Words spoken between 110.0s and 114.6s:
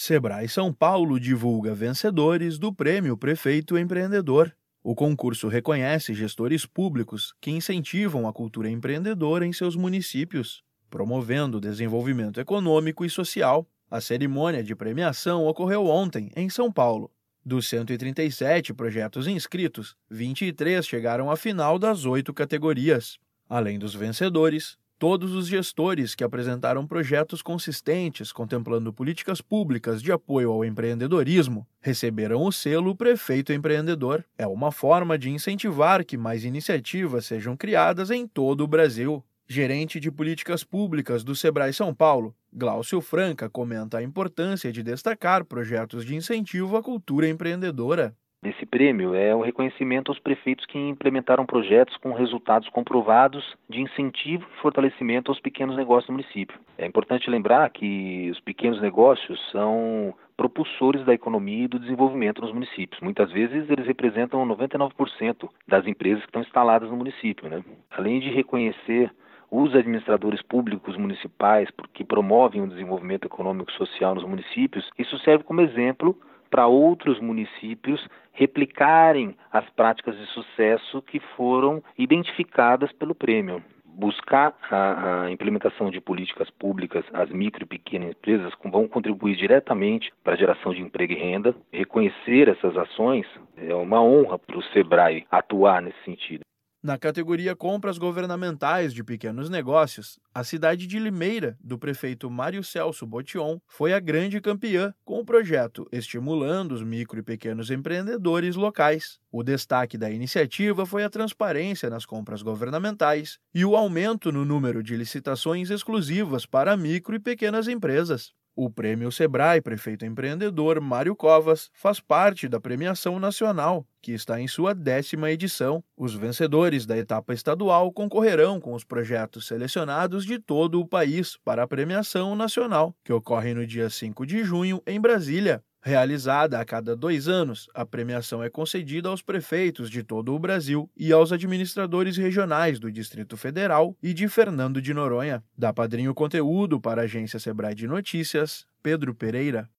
iniciativa foi a transparência nas compras governamentais e o aumento no